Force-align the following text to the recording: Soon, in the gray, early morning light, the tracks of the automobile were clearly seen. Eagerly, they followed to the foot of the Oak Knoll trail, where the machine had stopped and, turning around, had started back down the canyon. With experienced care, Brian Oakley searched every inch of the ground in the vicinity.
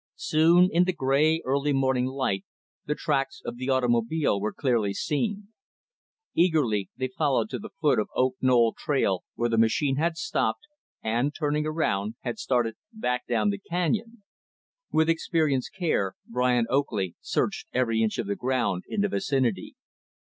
Soon, 0.15 0.67
in 0.71 0.85
the 0.85 0.93
gray, 0.93 1.43
early 1.45 1.73
morning 1.73 2.07
light, 2.07 2.43
the 2.87 2.95
tracks 2.95 3.39
of 3.45 3.57
the 3.57 3.69
automobile 3.69 4.41
were 4.41 4.51
clearly 4.51 4.95
seen. 4.95 5.49
Eagerly, 6.33 6.89
they 6.97 7.07
followed 7.09 7.51
to 7.51 7.59
the 7.59 7.69
foot 7.79 7.99
of 7.99 8.07
the 8.07 8.13
Oak 8.19 8.35
Knoll 8.41 8.73
trail, 8.73 9.23
where 9.35 9.47
the 9.47 9.59
machine 9.59 9.97
had 9.97 10.17
stopped 10.17 10.65
and, 11.03 11.35
turning 11.35 11.67
around, 11.67 12.15
had 12.21 12.39
started 12.39 12.77
back 12.91 13.27
down 13.27 13.51
the 13.51 13.59
canyon. 13.59 14.23
With 14.91 15.07
experienced 15.07 15.71
care, 15.77 16.15
Brian 16.27 16.65
Oakley 16.67 17.13
searched 17.21 17.67
every 17.71 18.01
inch 18.01 18.17
of 18.17 18.25
the 18.25 18.35
ground 18.35 18.81
in 18.87 19.01
the 19.01 19.07
vicinity. 19.09 19.75